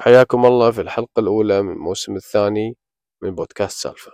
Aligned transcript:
حياكم 0.00 0.46
الله 0.46 0.70
في 0.70 0.80
الحلقة 0.80 1.20
الأولى 1.20 1.62
من 1.62 1.72
الموسم 1.72 2.16
الثاني 2.16 2.76
من 3.22 3.34
بودكاست 3.34 3.78
سالفة. 3.82 4.12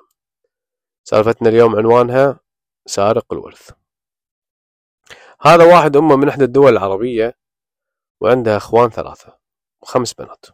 سالفتنا 1.04 1.48
اليوم 1.48 1.76
عنوانها 1.76 2.40
سارق 2.86 3.32
الورث. 3.32 3.70
هذا 5.40 5.64
واحد 5.74 5.96
أمه 5.96 6.16
من 6.16 6.28
إحدى 6.28 6.44
الدول 6.44 6.72
العربية 6.72 7.38
وعندها 8.20 8.56
أخوان 8.56 8.90
ثلاثة 8.90 9.38
وخمس 9.82 10.14
بنات. 10.14 10.46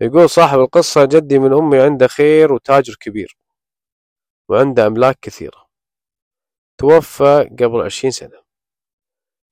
يقول 0.00 0.30
صاحب 0.30 0.58
القصة 0.58 1.04
جدي 1.04 1.38
من 1.38 1.52
أمي 1.52 1.80
عنده 1.80 2.06
خير 2.06 2.52
وتاجر 2.52 2.94
كبير 3.00 3.38
وعنده 4.48 4.86
أملاك 4.86 5.18
كثيرة. 5.22 5.66
توفى 6.78 7.50
قبل 7.60 7.80
عشرين 7.80 8.10
سنة. 8.10 8.42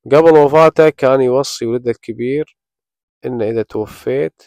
قبل 0.07 0.39
وفاته 0.39 0.89
كان 0.89 1.21
يوصي 1.21 1.67
ولده 1.67 1.91
الكبير 1.91 2.57
إن 3.27 3.43
إذا 3.43 3.63
توفيت 3.63 4.43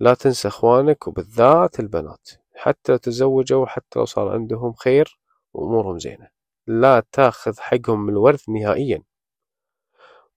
لا 0.00 0.14
تنسى 0.14 0.48
إخوانك 0.48 1.08
وبالذات 1.08 1.80
البنات 1.80 2.30
حتى 2.54 2.92
لو 2.92 2.98
تزوجوا 2.98 3.66
حتى 3.66 3.98
لو 3.98 4.04
صار 4.04 4.28
عندهم 4.28 4.72
خير 4.72 5.18
وأمورهم 5.54 5.98
زينة. 5.98 6.30
لا 6.66 7.02
تأخذ 7.12 7.60
حقهم 7.60 8.00
من 8.06 8.12
الورث 8.12 8.48
نهائيا. 8.48 9.02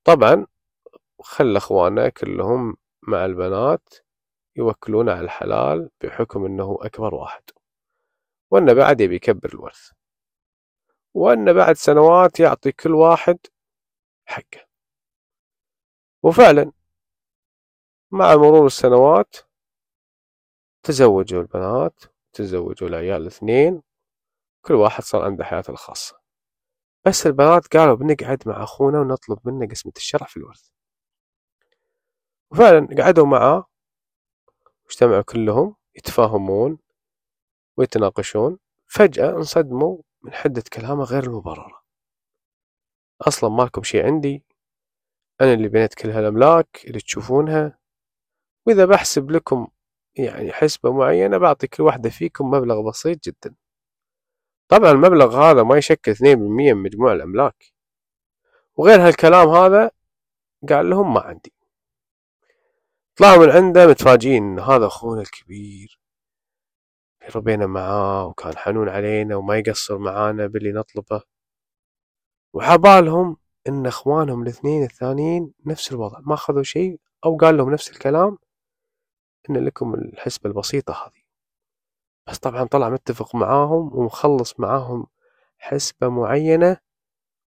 طبعا 0.04 0.48
خلى 1.20 1.58
إخوانه 1.58 2.10
كلهم 2.10 2.78
مع 3.08 3.26
البنات 3.26 3.94
يوكلون 4.56 5.10
على 5.10 5.22
الحلال 5.22 5.90
بحكم 6.02 6.46
أنه 6.46 6.78
أكبر 6.82 7.16
واحد. 7.16 7.44
وأنه 8.52 8.74
بعد 8.74 9.02
يبي 9.02 9.16
يكبر 9.16 9.50
الورث. 9.50 9.90
وأنه 11.14 11.52
بعد 11.52 11.76
سنوات 11.76 12.40
يعطي 12.40 12.72
كل 12.72 12.96
واحد 12.96 13.38
حقه. 14.26 14.66
وفعلا 16.24 16.72
مع 18.16 18.36
مرور 18.36 18.66
السنوات 18.66 19.36
تزوجوا 20.84 21.42
البنات 21.42 22.04
تزوجوا 22.34 22.88
العيال 22.90 23.22
الاثنين 23.22 23.82
كل 24.62 24.74
واحد 24.74 25.04
صار 25.04 25.26
عنده 25.26 25.44
حياته 25.44 25.72
الخاصة. 25.72 26.20
بس 27.06 27.28
البنات 27.28 27.78
قالوا 27.78 27.96
بنقعد 27.96 28.44
مع 28.46 28.64
أخونا 28.64 29.00
ونطلب 29.00 29.40
منه 29.44 29.68
قسمة 29.68 29.92
الشرع 29.98 30.28
في 30.28 30.38
الورث. 30.38 30.70
وفعلا 32.52 32.88
قعدوا 33.04 33.26
معاه 33.26 33.66
واجتمعوا 34.86 35.22
كلهم 35.22 35.76
يتفاهمون 35.96 36.80
ويتناقشون. 37.78 38.60
فجأة 38.88 39.30
انصدموا 39.30 39.98
من 40.22 40.34
حدة 40.34 40.64
كلامه 40.74 41.04
غير 41.04 41.24
المبررة. 41.24 41.84
أصلا 43.22 43.50
مالكم 43.50 43.84
شي 43.84 44.02
عندي 44.02 44.44
أنا 45.42 45.54
اللي 45.54 45.68
بنيت 45.68 45.94
كل 45.94 46.10
هالأملاك 46.10 46.82
اللي 46.86 47.00
تشوفونها. 47.00 47.85
وإذا 48.66 48.86
بحسب 48.86 49.32
لكم 49.32 49.68
يعني 50.16 50.52
حسبة 50.54 50.94
معينة 50.94 51.38
بعطي 51.38 51.68
كل 51.68 51.84
واحدة 51.84 52.10
فيكم 52.10 52.52
مبلغ 52.52 52.90
بسيط 52.90 53.24
جدا. 53.24 53.56
طبعا 54.68 54.92
المبلغ 54.92 55.38
هذا 55.42 55.64
ما 55.64 55.78
يشكل 55.78 56.12
اثنين 56.12 56.36
بالمية 56.36 56.74
من 56.74 56.84
مجموع 56.84 57.14
الأملاك. 57.14 57.74
وغير 58.76 59.08
هالكلام 59.08 59.50
هذا 59.50 59.92
قال 60.70 60.90
لهم 60.90 61.14
ما 61.14 61.22
عندي. 61.22 61.54
طلعوا 63.16 63.46
من 63.46 63.50
عنده 63.50 63.88
متفاجئين 63.88 64.44
إن 64.44 64.60
هذا 64.60 64.86
أخونا 64.86 65.22
الكبير 65.22 66.00
ربينا 67.36 67.66
معاه 67.68 68.26
وكان 68.26 68.58
حنون 68.58 68.90
علينا 68.90 69.36
وما 69.36 69.58
يقصر 69.58 69.98
معانا 69.98 70.48
باللي 70.48 70.72
نطلبه. 70.72 71.22
وعبالهم 72.54 73.38
إن 73.68 73.86
أخوانهم 73.86 74.44
الاثنين 74.44 74.84
الثانيين 74.84 75.54
نفس 75.66 75.92
الوضع 75.92 76.20
ما 76.20 76.34
أخذوا 76.34 76.64
شيء 76.64 77.00
أو 77.26 77.38
قال 77.38 77.58
لهم 77.58 77.74
نفس 77.74 77.92
الكلام 77.92 78.38
إن 79.50 79.66
لكم 79.66 79.94
الحسبة 79.94 80.50
البسيطة 80.50 80.94
هذه. 80.94 81.24
بس 82.28 82.40
طبعا 82.40 82.64
طلع 82.64 82.90
متفق 82.90 83.36
معاهم 83.36 83.98
ومخلص 83.98 84.60
معاهم 84.60 85.08
حسبة 85.60 86.10
معينة 86.10 86.78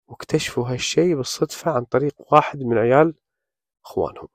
واكتشفوا 0.07 0.67
هالشي 0.69 1.15
بالصدفة 1.15 1.71
عن 1.71 1.85
طريق 1.85 2.33
واحد 2.33 2.59
من 2.59 2.77
عيال 2.77 3.15
إخوانهم. 3.85 4.27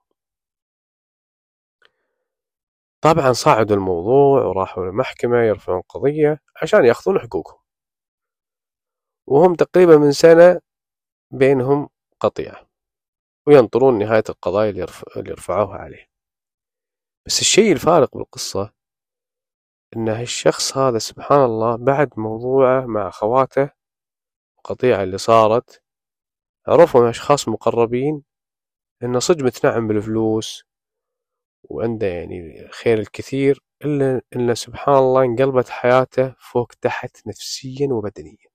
طبعا 3.00 3.32
صعدوا 3.32 3.76
الموضوع 3.76 4.42
وراحوا 4.44 4.84
للمحكمة 4.84 5.38
يرفعون 5.38 5.80
قضية 5.80 6.40
عشان 6.62 6.84
يأخذون 6.84 7.18
حقوقهم. 7.18 7.60
وهم 9.26 9.54
تقريبا 9.54 9.96
من 9.96 10.12
سنة 10.12 10.60
بينهم 11.30 11.88
قطيعة. 12.20 12.66
وينطرون 13.46 13.98
نهاية 13.98 14.24
القضايا 14.28 14.70
اللي, 14.70 14.80
يرف... 14.80 15.04
اللي 15.16 15.32
رفعوها 15.32 15.78
عليه. 15.78 16.09
بس 17.26 17.40
الشيء 17.40 17.72
الفارق 17.72 18.16
بالقصة 18.16 18.72
إن 19.96 20.08
هالشخص 20.08 20.76
هذا 20.76 20.98
سبحان 20.98 21.44
الله 21.44 21.76
بعد 21.76 22.10
موضوعه 22.16 22.86
مع 22.86 23.08
أخواته 23.08 23.70
القطيعة 24.58 25.02
اللي 25.02 25.18
صارت 25.18 25.82
عرفوا 26.66 27.00
من 27.02 27.08
أشخاص 27.08 27.48
مقربين 27.48 28.22
إنه 29.02 29.18
صدق 29.18 29.44
متنعم 29.44 29.88
بالفلوس 29.88 30.64
وعنده 31.62 32.06
يعني 32.06 32.60
الخير 32.66 32.98
الكثير 32.98 33.62
إلا 33.84 34.20
إن 34.36 34.54
سبحان 34.54 34.94
الله 34.94 35.24
انقلبت 35.24 35.68
حياته 35.68 36.34
فوق 36.38 36.72
تحت 36.80 37.26
نفسيا 37.26 37.88
وبدنيا. 37.92 38.50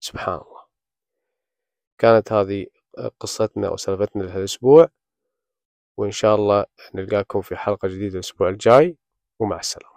سبحان 0.00 0.34
الله. 0.34 0.64
كانت 1.98 2.32
هذه 2.32 2.66
قصتنا 3.20 3.70
وسالفتنا 3.70 4.22
لهالأسبوع. 4.22 4.88
وإن 5.96 6.10
شاء 6.10 6.34
الله 6.34 6.64
نلقاكم 6.94 7.40
في 7.40 7.56
حلقة 7.56 7.88
جديدة 7.88 8.14
الأسبوع 8.14 8.48
الجاي 8.48 8.96
ومع 9.38 9.58
السلامة. 9.60 9.93